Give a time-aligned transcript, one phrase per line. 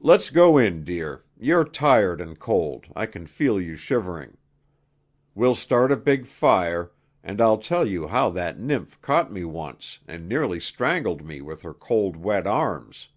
[0.00, 4.38] Let's go in, dear; you're tired and cold I can feel you shivering.
[5.34, 9.98] We'll start a big fire, and I'll tell you how that nymph caught me once
[10.08, 13.08] and nearly strangled me with her cold, wet arms.